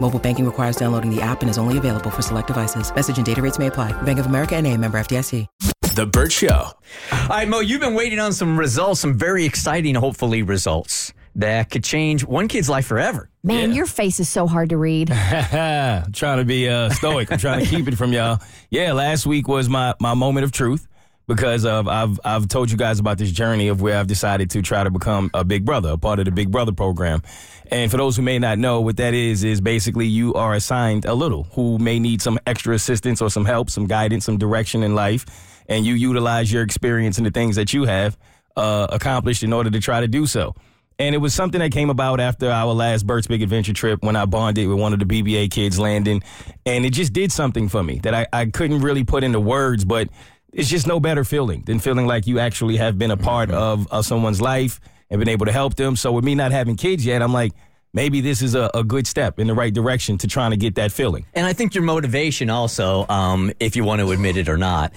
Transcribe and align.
Mobile 0.00 0.18
banking 0.18 0.44
requires 0.44 0.76
downloading 0.76 1.14
the 1.14 1.20
app 1.20 1.42
and 1.42 1.50
is 1.50 1.58
only 1.58 1.76
available 1.76 2.10
for 2.10 2.22
select 2.22 2.46
devices. 2.46 2.94
Message 2.94 3.18
and 3.18 3.26
data 3.26 3.42
rates 3.42 3.58
may 3.58 3.66
apply. 3.66 3.92
Bank 4.02 4.18
of 4.18 4.26
America 4.26 4.56
and 4.56 4.66
a 4.66 4.74
member 4.76 4.98
FDIC. 4.98 5.46
The 5.94 6.06
Bert 6.06 6.30
Show. 6.30 6.48
All 6.48 7.28
right, 7.28 7.48
Moe, 7.48 7.58
you've 7.58 7.80
been 7.80 7.94
waiting 7.94 8.20
on 8.20 8.32
some 8.32 8.56
results, 8.56 9.00
some 9.00 9.18
very 9.18 9.44
exciting, 9.44 9.96
hopefully, 9.96 10.42
results 10.42 11.12
that 11.34 11.70
could 11.70 11.82
change 11.82 12.24
one 12.24 12.46
kid's 12.46 12.68
life 12.68 12.86
forever. 12.86 13.28
Man, 13.42 13.72
your 13.72 13.86
face 13.86 14.20
is 14.20 14.28
so 14.28 14.46
hard 14.46 14.68
to 14.70 14.76
read. 14.76 15.10
I'm 15.12 16.12
trying 16.12 16.38
to 16.38 16.44
be 16.44 16.68
uh, 16.68 16.90
stoic. 16.90 17.32
I'm 17.32 17.38
trying 17.38 17.64
to 17.64 17.66
keep 17.70 17.88
it 17.88 17.96
from 17.96 18.12
y'all. 18.12 18.40
Yeah, 18.70 18.92
last 18.92 19.26
week 19.26 19.48
was 19.48 19.68
my, 19.68 19.94
my 20.00 20.14
moment 20.14 20.44
of 20.44 20.52
truth 20.52 20.86
because 21.28 21.64
of 21.64 21.86
I've 21.86 22.18
I've 22.24 22.48
told 22.48 22.70
you 22.70 22.76
guys 22.76 22.98
about 22.98 23.18
this 23.18 23.30
journey 23.30 23.68
of 23.68 23.80
where 23.80 23.98
I've 23.98 24.08
decided 24.08 24.50
to 24.50 24.62
try 24.62 24.82
to 24.82 24.90
become 24.90 25.30
a 25.34 25.44
big 25.44 25.64
brother, 25.64 25.90
a 25.90 25.98
part 25.98 26.18
of 26.18 26.24
the 26.24 26.32
Big 26.32 26.50
Brother 26.50 26.72
program. 26.72 27.22
And 27.70 27.90
for 27.90 27.98
those 27.98 28.16
who 28.16 28.22
may 28.22 28.38
not 28.38 28.58
know, 28.58 28.80
what 28.80 28.96
that 28.96 29.14
is 29.14 29.44
is 29.44 29.60
basically 29.60 30.06
you 30.06 30.34
are 30.34 30.54
assigned 30.54 31.04
a 31.04 31.14
little 31.14 31.44
who 31.52 31.78
may 31.78 32.00
need 32.00 32.22
some 32.22 32.38
extra 32.46 32.74
assistance 32.74 33.20
or 33.22 33.30
some 33.30 33.44
help, 33.44 33.70
some 33.70 33.86
guidance, 33.86 34.24
some 34.24 34.38
direction 34.38 34.82
in 34.82 34.94
life, 34.94 35.26
and 35.68 35.84
you 35.86 35.94
utilize 35.94 36.50
your 36.50 36.62
experience 36.62 37.18
and 37.18 37.26
the 37.26 37.30
things 37.30 37.56
that 37.56 37.74
you 37.74 37.84
have 37.84 38.16
uh, 38.56 38.86
accomplished 38.90 39.42
in 39.42 39.52
order 39.52 39.70
to 39.70 39.80
try 39.80 40.00
to 40.00 40.08
do 40.08 40.26
so. 40.26 40.54
And 41.00 41.14
it 41.14 41.18
was 41.18 41.32
something 41.32 41.60
that 41.60 41.70
came 41.70 41.90
about 41.90 42.18
after 42.18 42.50
our 42.50 42.72
last 42.72 43.06
Bert's 43.06 43.28
Big 43.28 43.40
Adventure 43.40 43.72
trip 43.72 44.02
when 44.02 44.16
I 44.16 44.24
bonded 44.24 44.66
with 44.66 44.80
one 44.80 44.92
of 44.92 44.98
the 44.98 45.04
BBA 45.04 45.48
kids, 45.52 45.78
Landon. 45.78 46.22
And 46.66 46.84
it 46.84 46.90
just 46.90 47.12
did 47.12 47.30
something 47.30 47.68
for 47.68 47.84
me 47.84 48.00
that 48.00 48.14
I, 48.14 48.26
I 48.32 48.46
couldn't 48.46 48.80
really 48.80 49.04
put 49.04 49.22
into 49.22 49.38
words, 49.38 49.84
but 49.84 50.08
it's 50.52 50.68
just 50.68 50.86
no 50.86 50.98
better 51.00 51.24
feeling 51.24 51.62
than 51.66 51.78
feeling 51.78 52.06
like 52.06 52.26
you 52.26 52.38
actually 52.38 52.76
have 52.76 52.98
been 52.98 53.10
a 53.10 53.16
part 53.16 53.50
of, 53.50 53.90
of 53.92 54.06
someone's 54.06 54.40
life 54.40 54.80
and 55.10 55.18
been 55.18 55.28
able 55.28 55.46
to 55.46 55.52
help 55.52 55.74
them. 55.74 55.96
So 55.96 56.12
with 56.12 56.24
me 56.24 56.34
not 56.34 56.52
having 56.52 56.76
kids 56.76 57.04
yet, 57.04 57.22
I'm 57.22 57.32
like, 57.32 57.52
maybe 57.92 58.20
this 58.20 58.42
is 58.42 58.54
a, 58.54 58.70
a 58.74 58.84
good 58.84 59.06
step 59.06 59.38
in 59.38 59.46
the 59.46 59.54
right 59.54 59.72
direction 59.72 60.18
to 60.18 60.26
trying 60.26 60.50
to 60.50 60.56
get 60.56 60.74
that 60.76 60.92
feeling. 60.92 61.24
And 61.34 61.46
I 61.46 61.52
think 61.52 61.74
your 61.74 61.84
motivation 61.84 62.50
also, 62.50 63.06
um, 63.08 63.52
if 63.60 63.76
you 63.76 63.84
want 63.84 64.00
to 64.00 64.10
admit 64.10 64.36
it 64.36 64.48
or 64.48 64.56
not, 64.56 64.92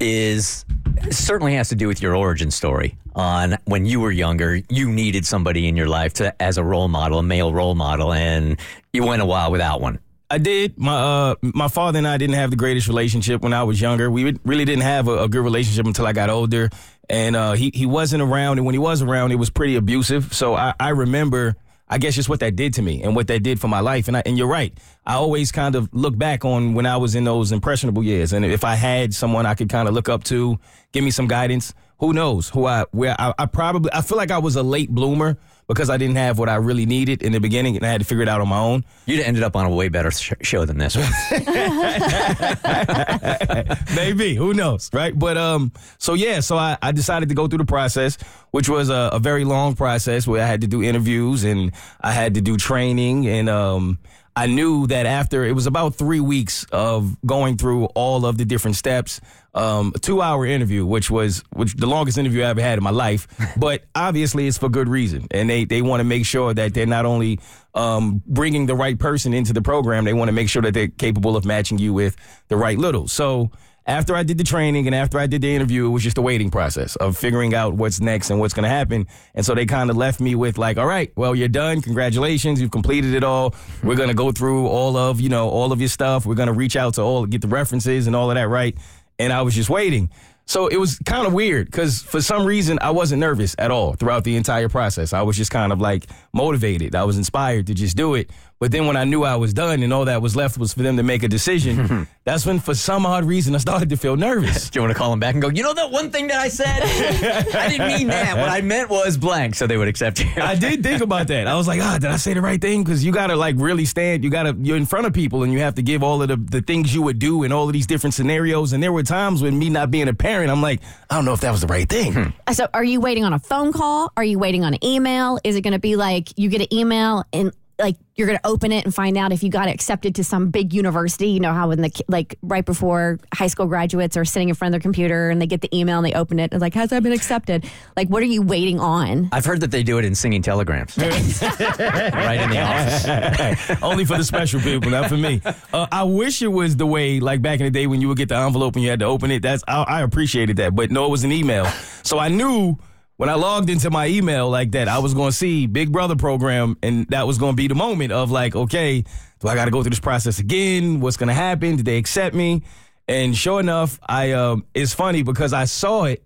is 0.00 0.64
certainly 1.10 1.54
has 1.54 1.68
to 1.68 1.74
do 1.74 1.88
with 1.88 2.02
your 2.02 2.16
origin 2.16 2.50
story 2.50 2.96
on 3.14 3.56
when 3.64 3.86
you 3.86 4.00
were 4.00 4.10
younger, 4.10 4.60
you 4.68 4.90
needed 4.90 5.26
somebody 5.26 5.68
in 5.68 5.76
your 5.76 5.88
life 5.88 6.12
to 6.14 6.42
as 6.42 6.58
a 6.58 6.64
role 6.64 6.88
model, 6.88 7.18
a 7.18 7.22
male 7.22 7.52
role 7.52 7.74
model, 7.74 8.12
and 8.12 8.58
you 8.92 9.04
went 9.04 9.22
a 9.22 9.26
while 9.26 9.50
without 9.50 9.80
one. 9.80 9.98
I 10.28 10.38
did. 10.38 10.76
My 10.78 10.94
uh, 10.94 11.34
my 11.42 11.68
father 11.68 11.98
and 11.98 12.06
I 12.06 12.16
didn't 12.16 12.34
have 12.34 12.50
the 12.50 12.56
greatest 12.56 12.88
relationship 12.88 13.42
when 13.42 13.52
I 13.52 13.62
was 13.62 13.80
younger. 13.80 14.10
We 14.10 14.36
really 14.44 14.64
didn't 14.64 14.82
have 14.82 15.08
a, 15.08 15.24
a 15.24 15.28
good 15.28 15.42
relationship 15.42 15.86
until 15.86 16.06
I 16.06 16.12
got 16.12 16.30
older, 16.30 16.68
and 17.08 17.36
uh, 17.36 17.52
he 17.52 17.70
he 17.72 17.86
wasn't 17.86 18.22
around. 18.22 18.58
And 18.58 18.66
when 18.66 18.74
he 18.74 18.78
was 18.78 19.02
around, 19.02 19.32
it 19.32 19.36
was 19.36 19.50
pretty 19.50 19.76
abusive. 19.76 20.34
So 20.34 20.54
I, 20.54 20.74
I 20.80 20.88
remember, 20.90 21.54
I 21.88 21.98
guess, 21.98 22.14
just 22.14 22.28
what 22.28 22.40
that 22.40 22.56
did 22.56 22.74
to 22.74 22.82
me 22.82 23.02
and 23.02 23.14
what 23.14 23.28
that 23.28 23.44
did 23.44 23.60
for 23.60 23.68
my 23.68 23.80
life. 23.80 24.08
And 24.08 24.16
I, 24.16 24.22
and 24.26 24.36
you're 24.36 24.48
right. 24.48 24.76
I 25.04 25.14
always 25.14 25.52
kind 25.52 25.76
of 25.76 25.88
look 25.92 26.18
back 26.18 26.44
on 26.44 26.74
when 26.74 26.86
I 26.86 26.96
was 26.96 27.14
in 27.14 27.22
those 27.22 27.52
impressionable 27.52 28.02
years, 28.02 28.32
and 28.32 28.44
if 28.44 28.64
I 28.64 28.74
had 28.74 29.14
someone 29.14 29.46
I 29.46 29.54
could 29.54 29.68
kind 29.68 29.86
of 29.86 29.94
look 29.94 30.08
up 30.08 30.24
to, 30.24 30.58
give 30.90 31.04
me 31.04 31.12
some 31.12 31.28
guidance. 31.28 31.72
Who 31.98 32.12
knows 32.12 32.50
who 32.50 32.66
I 32.66 32.84
where 32.90 33.16
I, 33.18 33.32
I 33.38 33.46
probably 33.46 33.90
I 33.92 34.02
feel 34.02 34.18
like 34.18 34.30
I 34.30 34.38
was 34.38 34.56
a 34.56 34.62
late 34.62 34.90
bloomer 34.90 35.38
because 35.68 35.90
I 35.90 35.96
didn't 35.96 36.16
have 36.16 36.38
what 36.38 36.48
I 36.48 36.56
really 36.56 36.86
needed 36.86 37.22
in 37.22 37.32
the 37.32 37.40
beginning 37.40 37.76
and 37.76 37.84
I 37.84 37.88
had 37.88 38.00
to 38.00 38.06
figure 38.06 38.22
it 38.22 38.28
out 38.28 38.40
on 38.40 38.48
my 38.48 38.58
own. 38.58 38.84
You'd 39.06 39.20
ended 39.20 39.42
up 39.42 39.56
on 39.56 39.66
a 39.66 39.70
way 39.70 39.88
better 39.88 40.12
sh- 40.12 40.32
show 40.42 40.64
than 40.64 40.78
this 40.78 40.96
one. 40.96 41.10
Maybe. 43.96 44.36
Who 44.36 44.54
knows? 44.54 44.90
Right. 44.92 45.18
But 45.18 45.36
um, 45.36 45.72
so 45.98 46.14
yeah, 46.14 46.40
so 46.40 46.56
I, 46.56 46.78
I 46.82 46.92
decided 46.92 47.28
to 47.30 47.34
go 47.34 47.48
through 47.48 47.58
the 47.58 47.64
process, 47.64 48.16
which 48.52 48.68
was 48.68 48.90
a, 48.90 49.10
a 49.12 49.18
very 49.18 49.44
long 49.44 49.74
process 49.74 50.26
where 50.26 50.42
I 50.42 50.46
had 50.46 50.60
to 50.60 50.66
do 50.66 50.82
interviews 50.82 51.44
and 51.44 51.72
I 52.00 52.12
had 52.12 52.34
to 52.34 52.40
do 52.40 52.56
training 52.56 53.26
and 53.26 53.48
um 53.48 53.98
I 54.38 54.46
knew 54.48 54.86
that 54.88 55.06
after 55.06 55.44
it 55.44 55.52
was 55.52 55.66
about 55.66 55.94
three 55.94 56.20
weeks 56.20 56.66
of 56.70 57.16
going 57.24 57.56
through 57.56 57.86
all 57.86 58.26
of 58.26 58.36
the 58.36 58.44
different 58.44 58.76
steps, 58.76 59.18
um, 59.54 59.92
a 59.94 59.98
two 59.98 60.20
hour 60.20 60.44
interview, 60.44 60.84
which 60.84 61.10
was 61.10 61.42
which 61.54 61.74
the 61.74 61.86
longest 61.86 62.18
interview 62.18 62.42
I 62.42 62.50
ever 62.50 62.60
had 62.60 62.76
in 62.76 62.84
my 62.84 62.90
life. 62.90 63.26
but 63.56 63.84
obviously, 63.94 64.46
it's 64.46 64.58
for 64.58 64.68
good 64.68 64.90
reason, 64.90 65.26
and 65.30 65.48
they 65.48 65.64
they 65.64 65.80
want 65.80 66.00
to 66.00 66.04
make 66.04 66.26
sure 66.26 66.52
that 66.52 66.74
they're 66.74 66.84
not 66.84 67.06
only 67.06 67.40
um, 67.74 68.22
bringing 68.26 68.66
the 68.66 68.74
right 68.74 68.98
person 68.98 69.32
into 69.32 69.54
the 69.54 69.62
program, 69.62 70.04
they 70.04 70.12
want 70.12 70.28
to 70.28 70.32
make 70.32 70.50
sure 70.50 70.60
that 70.60 70.74
they're 70.74 70.88
capable 70.88 71.34
of 71.34 71.46
matching 71.46 71.78
you 71.78 71.94
with 71.94 72.14
the 72.48 72.56
right 72.58 72.76
little. 72.76 73.08
So 73.08 73.50
after 73.86 74.16
I 74.16 74.24
did 74.24 74.36
the 74.36 74.44
training 74.44 74.86
and 74.86 74.94
after 74.94 75.18
I 75.18 75.26
did 75.26 75.42
the 75.42 75.54
interview, 75.54 75.86
it 75.86 75.90
was 75.90 76.02
just 76.02 76.18
a 76.18 76.22
waiting 76.22 76.50
process 76.50 76.96
of 76.96 77.16
figuring 77.16 77.54
out 77.54 77.74
what's 77.74 78.00
next 78.00 78.30
and 78.30 78.40
what's 78.40 78.52
going 78.52 78.64
to 78.64 78.68
happen. 78.68 79.06
And 79.34 79.46
so 79.46 79.54
they 79.54 79.64
kind 79.64 79.90
of 79.90 79.96
left 79.96 80.20
me 80.20 80.34
with 80.34 80.58
like, 80.58 80.76
all 80.76 80.86
right, 80.86 81.12
well, 81.16 81.34
you're 81.34 81.48
done. 81.48 81.82
Congratulations. 81.82 82.60
You've 82.60 82.72
completed 82.72 83.14
it 83.14 83.22
all. 83.22 83.54
We're 83.84 83.96
going 83.96 84.08
to 84.08 84.14
go 84.14 84.32
through 84.32 84.66
all 84.66 84.96
of, 84.96 85.20
you 85.20 85.28
know, 85.28 85.48
all 85.48 85.70
of 85.72 85.80
your 85.80 85.88
stuff. 85.88 86.26
We're 86.26 86.34
going 86.34 86.48
to 86.48 86.52
reach 86.52 86.74
out 86.74 86.94
to 86.94 87.02
all, 87.02 87.26
get 87.26 87.42
the 87.42 87.48
references 87.48 88.08
and 88.08 88.16
all 88.16 88.30
of 88.30 88.34
that 88.34 88.48
right. 88.48 88.76
And 89.18 89.32
I 89.32 89.42
was 89.42 89.54
just 89.54 89.70
waiting. 89.70 90.10
So 90.48 90.68
it 90.68 90.76
was 90.76 90.98
kind 91.04 91.26
of 91.26 91.32
weird 91.32 91.66
because 91.66 92.02
for 92.02 92.22
some 92.22 92.46
reason 92.46 92.78
I 92.80 92.90
wasn't 92.90 93.20
nervous 93.20 93.56
at 93.58 93.72
all 93.72 93.94
throughout 93.94 94.22
the 94.22 94.36
entire 94.36 94.68
process. 94.68 95.12
I 95.12 95.22
was 95.22 95.36
just 95.36 95.50
kind 95.50 95.72
of 95.72 95.80
like 95.80 96.06
motivated. 96.32 96.94
I 96.94 97.02
was 97.02 97.18
inspired 97.18 97.66
to 97.66 97.74
just 97.74 97.96
do 97.96 98.14
it. 98.14 98.30
But 98.58 98.72
then 98.72 98.86
when 98.86 98.96
I 98.96 99.04
knew 99.04 99.22
I 99.22 99.36
was 99.36 99.52
done 99.52 99.82
and 99.82 99.92
all 99.92 100.06
that 100.06 100.22
was 100.22 100.34
left 100.34 100.56
was 100.56 100.72
for 100.72 100.82
them 100.82 100.96
to 100.96 101.02
make 101.02 101.22
a 101.22 101.28
decision, 101.28 102.08
that's 102.24 102.46
when 102.46 102.58
for 102.58 102.74
some 102.74 103.04
odd 103.04 103.24
reason 103.24 103.54
I 103.54 103.58
started 103.58 103.90
to 103.90 103.98
feel 103.98 104.16
nervous. 104.16 104.70
Do 104.70 104.78
you 104.78 104.82
want 104.82 104.94
to 104.94 104.98
call 104.98 105.10
them 105.10 105.20
back 105.20 105.34
and 105.34 105.42
go, 105.42 105.50
you 105.50 105.62
know 105.62 105.74
that 105.74 105.90
one 105.90 106.10
thing 106.10 106.28
that 106.28 106.38
I 106.38 106.48
said? 106.48 106.82
I 107.54 107.68
didn't 107.68 107.88
mean 107.88 108.06
that. 108.06 108.38
What 108.38 108.48
I 108.48 108.62
meant 108.62 108.88
was 108.88 109.18
blank, 109.18 109.56
so 109.56 109.66
they 109.66 109.76
would 109.76 109.88
accept 109.88 110.20
you. 110.20 110.30
I 110.36 110.54
did 110.54 110.82
think 110.82 111.02
about 111.02 111.26
that. 111.26 111.46
I 111.46 111.54
was 111.54 111.68
like, 111.68 111.82
ah, 111.82 111.98
did 112.00 112.10
I 112.10 112.16
say 112.16 112.32
the 112.32 112.40
right 112.40 112.60
thing? 112.60 112.82
Because 112.82 113.04
you 113.04 113.12
got 113.12 113.26
to 113.26 113.36
like 113.36 113.56
really 113.58 113.84
stand. 113.84 114.24
You 114.24 114.30
got 114.30 114.44
to, 114.44 114.56
you're 114.58 114.78
in 114.78 114.86
front 114.86 115.06
of 115.06 115.12
people 115.12 115.42
and 115.42 115.52
you 115.52 115.58
have 115.58 115.74
to 115.74 115.82
give 115.82 116.02
all 116.02 116.22
of 116.22 116.28
the, 116.28 116.36
the 116.36 116.62
things 116.62 116.94
you 116.94 117.02
would 117.02 117.18
do 117.18 117.42
in 117.42 117.52
all 117.52 117.66
of 117.66 117.74
these 117.74 117.86
different 117.86 118.14
scenarios. 118.14 118.72
And 118.72 118.82
there 118.82 118.92
were 118.92 119.02
times 119.02 119.42
when 119.42 119.58
me 119.58 119.68
not 119.68 119.90
being 119.90 120.08
a 120.08 120.14
parent, 120.14 120.35
I'm 120.44 120.62
like, 120.62 120.80
I 121.10 121.16
don't 121.16 121.24
know 121.24 121.32
if 121.32 121.40
that 121.40 121.50
was 121.50 121.60
the 121.60 121.66
right 121.66 121.88
thing. 121.88 122.12
Hmm. 122.12 122.30
Uh, 122.46 122.52
so, 122.52 122.68
are 122.74 122.84
you 122.84 123.00
waiting 123.00 123.24
on 123.24 123.32
a 123.32 123.38
phone 123.38 123.72
call? 123.72 124.12
Are 124.16 124.24
you 124.24 124.38
waiting 124.38 124.64
on 124.64 124.74
an 124.74 124.84
email? 124.84 125.38
Is 125.44 125.56
it 125.56 125.62
going 125.62 125.72
to 125.72 125.78
be 125.78 125.96
like 125.96 126.28
you 126.36 126.48
get 126.48 126.60
an 126.60 126.72
email 126.72 127.24
and 127.32 127.52
like 127.78 127.96
you're 128.14 128.26
going 128.26 128.38
to 128.38 128.46
open 128.46 128.72
it 128.72 128.84
and 128.84 128.94
find 128.94 129.18
out 129.18 129.32
if 129.32 129.42
you 129.42 129.50
got 129.50 129.68
accepted 129.68 130.14
to 130.16 130.24
some 130.24 130.50
big 130.50 130.72
university? 130.72 131.28
You 131.28 131.40
know 131.40 131.52
how 131.52 131.68
when 131.68 131.82
the 131.82 131.90
like 132.08 132.38
right 132.42 132.64
before 132.64 133.18
high 133.34 133.46
school 133.46 133.66
graduates 133.66 134.16
are 134.16 134.24
sitting 134.24 134.48
in 134.48 134.54
front 134.54 134.74
of 134.74 134.80
their 134.80 134.82
computer 134.82 135.30
and 135.30 135.40
they 135.40 135.46
get 135.46 135.60
the 135.60 135.76
email 135.76 135.98
and 135.98 136.06
they 136.06 136.12
open 136.12 136.38
it 136.38 136.52
and 136.52 136.60
like, 136.60 136.74
has 136.74 136.92
I 136.92 137.00
been 137.00 137.12
accepted? 137.12 137.64
Like, 137.96 138.08
what 138.08 138.22
are 138.22 138.26
you 138.26 138.42
waiting 138.42 138.80
on? 138.80 139.28
I've 139.32 139.44
heard 139.44 139.60
that 139.60 139.70
they 139.70 139.82
do 139.82 139.98
it 139.98 140.04
in 140.04 140.14
singing 140.14 140.42
telegrams. 140.42 140.96
right 140.98 142.40
in 142.40 142.50
the 142.50 142.60
office. 142.60 143.82
Only 143.82 144.04
for 144.04 144.16
the 144.16 144.24
special 144.24 144.60
people, 144.60 144.90
not 144.90 145.08
for 145.08 145.16
me. 145.16 145.42
Uh, 145.72 145.86
I 145.92 146.04
wish 146.04 146.42
it 146.42 146.48
was 146.48 146.76
the 146.76 146.86
way, 146.86 147.20
like 147.20 147.42
back 147.42 147.60
in 147.60 147.64
the 147.64 147.70
day 147.70 147.86
when 147.86 148.00
you 148.00 148.08
would 148.08 148.16
get 148.16 148.28
the 148.28 148.36
envelope 148.36 148.74
and 148.74 148.82
you 148.82 148.90
had 148.90 149.00
to 149.00 149.06
open 149.06 149.30
it. 149.30 149.42
That's 149.42 149.62
I, 149.68 149.82
I 149.82 150.02
appreciated 150.02 150.56
that, 150.56 150.74
but 150.74 150.90
no, 150.90 151.06
it 151.06 151.10
was 151.10 151.24
an 151.24 151.32
email. 151.32 151.66
So 152.02 152.18
I 152.18 152.28
knew 152.28 152.78
when 153.16 153.28
I 153.28 153.34
logged 153.34 153.70
into 153.70 153.90
my 153.90 154.06
email 154.08 154.48
like 154.50 154.72
that, 154.72 154.88
I 154.88 154.98
was 154.98 155.14
going 155.14 155.30
to 155.30 155.36
see 155.36 155.66
Big 155.66 155.90
Brother 155.92 156.16
program, 156.16 156.76
and 156.82 157.06
that 157.08 157.26
was 157.26 157.38
going 157.38 157.52
to 157.52 157.56
be 157.56 157.68
the 157.68 157.74
moment 157.74 158.12
of 158.12 158.30
like, 158.30 158.54
okay, 158.54 159.04
do 159.40 159.48
I 159.48 159.54
got 159.54 159.66
to 159.66 159.70
go 159.70 159.82
through 159.82 159.90
this 159.90 160.00
process 160.00 160.38
again? 160.38 161.00
What's 161.00 161.16
going 161.16 161.28
to 161.28 161.34
happen? 161.34 161.76
Did 161.76 161.86
they 161.86 161.96
accept 161.98 162.34
me? 162.34 162.62
And 163.08 163.36
sure 163.36 163.60
enough, 163.60 163.98
I 164.06 164.32
um, 164.32 164.64
it's 164.74 164.92
funny 164.92 165.22
because 165.22 165.52
I 165.52 165.64
saw 165.66 166.04
it, 166.04 166.24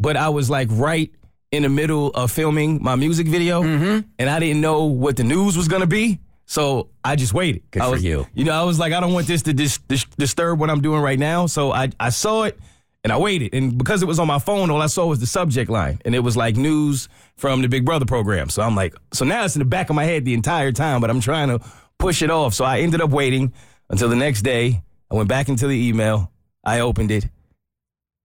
but 0.00 0.16
I 0.16 0.30
was 0.30 0.48
like 0.48 0.68
right 0.70 1.10
in 1.50 1.62
the 1.64 1.68
middle 1.68 2.08
of 2.12 2.30
filming 2.32 2.82
my 2.82 2.96
music 2.96 3.26
video, 3.28 3.62
Mm-hmm. 3.62 4.08
and 4.18 4.30
I 4.30 4.38
didn't 4.40 4.62
know 4.62 4.84
what 4.86 5.16
the 5.16 5.24
news 5.24 5.56
was 5.56 5.68
going 5.68 5.82
to 5.82 5.86
be. 5.86 6.18
So 6.46 6.88
I 7.04 7.16
just 7.16 7.32
waited. 7.34 7.62
Good 7.70 7.82
I 7.82 7.90
for 7.90 7.96
you. 7.98 8.26
You 8.34 8.44
know, 8.44 8.52
I 8.52 8.62
was 8.64 8.78
like, 8.78 8.92
I 8.92 9.00
don't 9.00 9.12
want 9.12 9.26
this 9.26 9.42
to 9.42 9.52
dis- 9.52 9.78
dis- 9.88 10.06
disturb 10.18 10.58
what 10.58 10.70
I'm 10.70 10.80
doing 10.80 11.00
right 11.00 11.18
now. 11.18 11.46
So 11.46 11.70
I, 11.72 11.90
I 12.00 12.08
saw 12.10 12.44
it 12.44 12.58
And 13.04 13.12
I 13.12 13.18
waited. 13.18 13.54
And 13.54 13.76
because 13.76 14.02
it 14.02 14.06
was 14.06 14.18
on 14.18 14.28
my 14.28 14.38
phone, 14.38 14.70
all 14.70 14.80
I 14.80 14.86
saw 14.86 15.06
was 15.06 15.18
the 15.18 15.26
subject 15.26 15.68
line. 15.70 16.00
And 16.04 16.14
it 16.14 16.20
was 16.20 16.36
like 16.36 16.56
news 16.56 17.08
from 17.36 17.62
the 17.62 17.68
Big 17.68 17.84
Brother 17.84 18.06
program. 18.06 18.48
So 18.48 18.62
I'm 18.62 18.76
like, 18.76 18.94
so 19.12 19.24
now 19.24 19.44
it's 19.44 19.56
in 19.56 19.58
the 19.58 19.64
back 19.64 19.90
of 19.90 19.96
my 19.96 20.04
head 20.04 20.24
the 20.24 20.34
entire 20.34 20.70
time, 20.70 21.00
but 21.00 21.10
I'm 21.10 21.20
trying 21.20 21.48
to 21.48 21.64
push 21.98 22.22
it 22.22 22.30
off. 22.30 22.54
So 22.54 22.64
I 22.64 22.80
ended 22.80 23.00
up 23.00 23.10
waiting 23.10 23.52
until 23.90 24.08
the 24.08 24.16
next 24.16 24.42
day. 24.42 24.82
I 25.10 25.14
went 25.16 25.28
back 25.28 25.48
into 25.48 25.66
the 25.66 25.88
email. 25.88 26.30
I 26.64 26.80
opened 26.80 27.10
it 27.10 27.26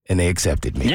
and 0.10 0.20
they 0.20 0.28
accepted 0.28 0.78
me. 0.78 0.94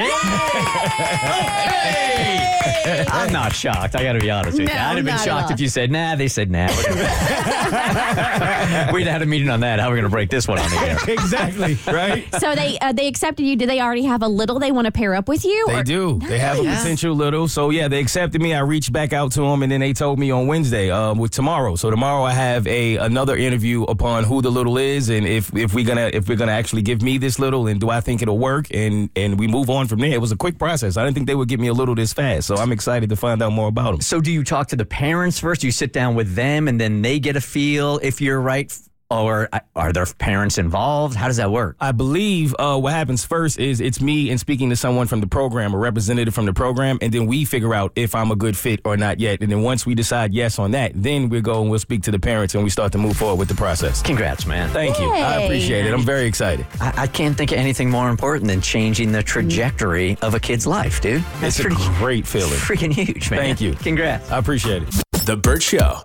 I'm 2.85 3.31
not 3.31 3.53
shocked. 3.53 3.95
I 3.95 4.03
got 4.03 4.13
to 4.13 4.19
be 4.19 4.31
honest 4.31 4.57
with 4.57 4.69
you. 4.69 4.75
No, 4.75 4.81
I'd 4.81 4.87
have 4.95 4.95
been 4.97 5.05
not 5.05 5.19
at 5.19 5.25
shocked 5.25 5.45
all. 5.45 5.51
if 5.53 5.59
you 5.59 5.67
said, 5.67 5.91
nah, 5.91 6.15
they 6.15 6.27
said, 6.27 6.51
nah. 6.51 6.67
We'd 8.93 9.07
had 9.07 9.21
a 9.21 9.25
meeting 9.25 9.49
on 9.49 9.61
that. 9.61 9.79
How 9.79 9.87
are 9.87 9.91
we 9.91 9.97
going 9.97 10.03
to 10.03 10.09
break 10.09 10.29
this 10.29 10.47
one 10.47 10.59
on 10.59 10.69
the 10.69 10.77
air? 10.77 10.97
exactly, 11.07 11.77
right? 11.87 12.25
So 12.39 12.55
they 12.55 12.77
uh, 12.79 12.93
they 12.93 13.07
accepted 13.07 13.45
you. 13.45 13.55
Do 13.55 13.65
they 13.65 13.79
already 13.79 14.03
have 14.03 14.21
a 14.21 14.27
little 14.27 14.59
they 14.59 14.71
want 14.71 14.85
to 14.85 14.91
pair 14.91 15.15
up 15.15 15.27
with 15.27 15.45
you? 15.45 15.65
They 15.67 15.79
or- 15.79 15.83
do. 15.83 16.19
They 16.19 16.39
have 16.39 16.59
a 16.59 16.63
potential 16.63 17.15
little. 17.15 17.47
So 17.47 17.69
yeah, 17.69 17.87
they 17.87 17.99
accepted 17.99 18.41
me. 18.41 18.53
I 18.53 18.59
reached 18.59 18.91
back 18.91 19.13
out 19.13 19.31
to 19.33 19.41
them, 19.41 19.63
and 19.63 19.71
then 19.71 19.79
they 19.79 19.93
told 19.93 20.19
me 20.19 20.31
on 20.31 20.47
Wednesday, 20.47 20.91
um, 20.91 21.17
with 21.17 21.31
tomorrow. 21.31 21.75
So 21.75 21.89
tomorrow 21.89 22.23
I 22.23 22.33
have 22.33 22.67
a 22.67 22.97
another 22.97 23.35
interview 23.37 23.83
upon 23.83 24.25
who 24.25 24.41
the 24.41 24.51
little 24.51 24.77
is, 24.77 25.09
and 25.09 25.25
if 25.25 25.55
if 25.55 25.73
we 25.73 25.83
gonna 25.83 26.09
if 26.13 26.27
we're 26.27 26.37
gonna 26.37 26.51
actually 26.51 26.81
give 26.81 27.01
me 27.01 27.17
this 27.17 27.39
little, 27.39 27.67
and 27.67 27.79
do 27.79 27.89
I 27.89 28.01
think 28.01 28.21
it'll 28.21 28.37
work, 28.37 28.67
and 28.71 29.02
and 29.15 29.39
we 29.39 29.47
move 29.47 29.69
on 29.69 29.87
from 29.87 29.99
there. 29.99 30.11
It 30.11 30.21
was 30.21 30.31
a 30.31 30.37
quick 30.37 30.57
process. 30.57 30.97
I 30.97 31.03
didn't 31.03 31.15
think 31.15 31.27
they 31.27 31.35
would 31.35 31.49
get 31.49 31.59
me 31.59 31.67
a 31.67 31.73
little 31.73 31.95
this 31.95 32.13
fast, 32.13 32.47
so 32.47 32.55
I'm 32.55 32.71
excited 32.71 33.09
to 33.09 33.15
find 33.15 33.41
out 33.41 33.51
more 33.51 33.67
about 33.67 33.91
them. 33.91 34.01
So, 34.01 34.21
do 34.21 34.31
you 34.31 34.43
talk 34.43 34.67
to 34.69 34.75
the 34.75 34.85
parents 34.85 35.39
first? 35.39 35.63
You 35.63 35.71
sit 35.71 35.93
down 35.93 36.15
with 36.15 36.35
them, 36.35 36.67
and 36.67 36.79
then 36.79 37.01
they 37.01 37.19
get 37.19 37.35
a 37.35 37.41
feel 37.41 37.99
if 38.03 38.21
you're 38.21 38.41
right, 38.41 38.75
or 39.13 39.49
uh, 39.53 39.59
are 39.75 39.93
their 39.93 40.05
parents 40.05 40.57
involved? 40.57 41.15
How 41.15 41.27
does 41.27 41.37
that 41.37 41.51
work? 41.51 41.75
I 41.79 41.91
believe 41.91 42.55
uh, 42.57 42.77
what 42.79 42.93
happens 42.93 43.23
first 43.25 43.59
is 43.59 43.79
it's 43.81 44.01
me 44.01 44.29
and 44.31 44.39
speaking 44.39 44.69
to 44.71 44.75
someone 44.75 45.07
from 45.07 45.21
the 45.21 45.27
program, 45.27 45.73
a 45.73 45.77
representative 45.77 46.33
from 46.33 46.45
the 46.45 46.53
program, 46.53 46.97
and 47.01 47.13
then 47.13 47.27
we 47.27 47.45
figure 47.45 47.73
out 47.73 47.91
if 47.95 48.15
I'm 48.15 48.31
a 48.31 48.35
good 48.35 48.57
fit 48.57 48.81
or 48.85 48.97
not 48.97 49.19
yet. 49.19 49.41
And 49.41 49.51
then 49.51 49.61
once 49.61 49.85
we 49.85 49.95
decide 49.95 50.33
yes 50.33 50.57
on 50.59 50.71
that, 50.71 50.91
then 50.95 51.29
we 51.29 51.41
go 51.41 51.61
and 51.61 51.69
we'll 51.69 51.79
speak 51.79 52.03
to 52.03 52.11
the 52.11 52.19
parents 52.19 52.55
and 52.55 52.63
we 52.63 52.69
start 52.69 52.91
to 52.93 52.97
move 52.97 53.15
forward 53.17 53.37
with 53.39 53.47
the 53.49 53.55
process. 53.55 54.01
Congrats, 54.01 54.45
man. 54.45 54.69
Thank 54.69 54.99
you. 54.99 55.05
I 55.11 55.41
appreciate 55.41 55.85
it. 55.85 55.93
I'm 55.93 56.03
very 56.03 56.25
excited. 56.25 56.65
I, 56.81 56.93
I 57.03 57.07
can't 57.07 57.37
think 57.37 57.51
of 57.51 57.57
anything 57.57 57.89
more 57.89 58.09
important 58.09 58.47
than 58.49 58.61
changing 58.61 59.11
the 59.11 59.21
trajectory 59.23 60.17
of 60.21 60.33
a 60.33 60.39
kid's 60.39 60.65
life, 60.65 61.01
dude. 61.01 61.23
That's 61.39 61.59
It's 61.59 61.65
a 61.65 61.69
great 61.99 62.25
feeling. 62.25 62.51
freaking 62.53 62.91
huge, 62.93 63.29
man. 63.29 63.39
Thank 63.39 63.61
you. 63.61 63.73
Congrats. 63.75 64.31
I 64.31 64.37
appreciate 64.37 64.83
it. 64.83 64.89
The 65.25 65.37
Bert 65.37 65.61
Show. 65.63 65.99